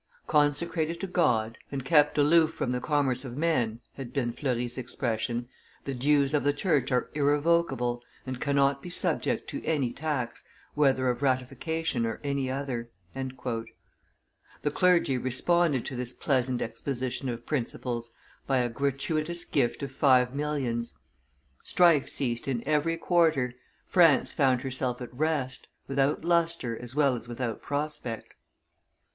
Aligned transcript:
"Consecrated 0.25 0.99
to 1.01 1.05
God, 1.05 1.59
and 1.71 1.85
kept 1.85 2.17
aloof 2.17 2.55
from 2.55 2.71
the 2.71 2.81
commerce 2.81 3.23
of 3.23 3.37
men," 3.37 3.81
had 3.97 4.11
been 4.11 4.33
Fleury's 4.33 4.79
expression, 4.79 5.47
"the 5.83 5.93
dues 5.93 6.33
of 6.33 6.43
the 6.43 6.53
church 6.53 6.91
are 6.91 7.11
irrevocable, 7.13 8.01
and 8.25 8.41
cannot 8.41 8.81
be 8.81 8.89
subject 8.89 9.47
to 9.51 9.63
any 9.63 9.93
tax, 9.93 10.43
whether 10.73 11.07
of 11.07 11.21
ratification 11.21 12.07
or 12.07 12.19
any 12.23 12.49
other." 12.49 12.89
The 13.13 14.71
clergy 14.73 15.19
responded 15.19 15.85
to 15.85 15.95
this 15.95 16.13
pleasant 16.13 16.63
exposition 16.63 17.29
of 17.29 17.45
principles 17.45 18.09
by 18.47 18.57
a 18.57 18.69
gratuitous 18.69 19.45
gift 19.45 19.83
of 19.83 19.91
five 19.91 20.33
millions. 20.33 20.95
Strife 21.61 22.09
ceased 22.09 22.47
in 22.47 22.67
every 22.67 22.97
quarter; 22.97 23.53
France 23.85 24.31
found 24.31 24.61
herself 24.61 24.99
at 24.99 25.13
rest, 25.13 25.67
without 25.87 26.25
lustre 26.25 26.75
as 26.81 26.95
well 26.95 27.15
as 27.15 27.27
without 27.27 27.61
prospect. 27.61 28.33